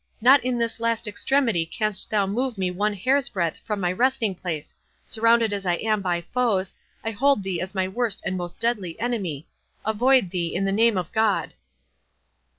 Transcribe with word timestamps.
—Not 0.19 0.43
in 0.43 0.57
this 0.57 0.79
last 0.79 1.07
extremity 1.07 1.63
canst 1.63 2.09
thou 2.09 2.25
move 2.25 2.57
me 2.57 2.71
one 2.71 2.95
hair's 2.95 3.29
breadth 3.29 3.59
from 3.65 3.79
my 3.79 3.91
resting 3.91 4.33
place—surrounded 4.33 5.53
as 5.53 5.63
I 5.63 5.75
am 5.75 6.01
by 6.01 6.21
foes, 6.21 6.73
I 7.05 7.11
hold 7.11 7.43
thee 7.43 7.61
as 7.61 7.75
my 7.75 7.87
worst 7.87 8.19
and 8.25 8.35
most 8.35 8.59
deadly 8.59 8.99
enemy—avoid 8.99 10.31
thee, 10.31 10.55
in 10.55 10.65
the 10.65 10.71
name 10.71 10.97
of 10.97 11.11
God!" 11.11 11.53